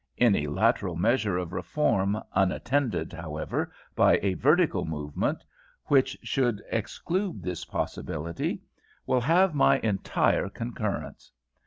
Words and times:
Any 0.17 0.47
lateral 0.47 0.95
measure 0.95 1.37
of 1.37 1.53
reform, 1.53 2.19
unattended, 2.33 3.13
however, 3.13 3.71
by 3.95 4.17
a 4.23 4.33
vertical 4.33 4.83
movement, 4.83 5.43
which 5.85 6.17
should 6.23 6.59
exclude 6.71 7.43
this 7.43 7.65
possibility, 7.65 8.63
will 9.05 9.21
have 9.21 9.53
my 9.53 9.77
entire 9.83 10.49
concurrence. 10.49 11.31